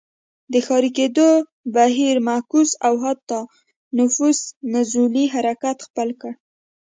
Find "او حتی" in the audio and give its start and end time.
2.87-3.39